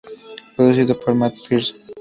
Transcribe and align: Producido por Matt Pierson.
Producido 0.55 0.99
por 0.99 1.13
Matt 1.13 1.35
Pierson. 1.47 1.77